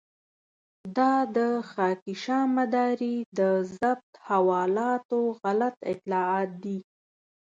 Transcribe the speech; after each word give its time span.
دا 0.97 1.13
د 1.35 1.39
خاکيشاه 1.71 2.45
مداري 2.57 3.15
د 3.39 3.39
ضبط 3.77 4.11
حوالاتو 4.29 5.19
غلط 5.41 5.75
اطلاعات 5.93 6.49
دي. 6.63 6.79